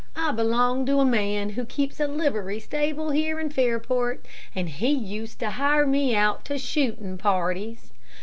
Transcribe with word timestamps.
I 0.15 0.31
belonged 0.31 0.87
to 0.87 0.99
a 0.99 1.05
man 1.05 1.49
who 1.51 1.63
keeps 1.63 1.99
a 1.99 2.07
livery 2.07 2.59
stable 2.59 3.11
here 3.11 3.39
in 3.39 3.51
Fairport, 3.51 4.25
and 4.55 4.67
he 4.67 4.89
used 4.89 5.37
to 5.41 5.51
hire 5.51 5.85
me 5.85 6.15
out 6.15 6.43
to 6.45 6.57
shooting 6.57 7.19
parties. 7.19 7.93